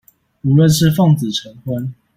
[0.41, 1.93] 無論是奉子成婚